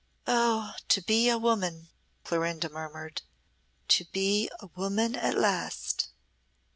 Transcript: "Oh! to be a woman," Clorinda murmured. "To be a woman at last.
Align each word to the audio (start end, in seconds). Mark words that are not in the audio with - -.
"Oh! 0.25 0.73
to 0.87 1.01
be 1.03 1.29
a 1.29 1.37
woman," 1.37 1.89
Clorinda 2.23 2.69
murmured. 2.71 3.21
"To 3.89 4.05
be 4.05 4.49
a 4.59 4.65
woman 4.75 5.13
at 5.15 5.37
last. 5.37 6.07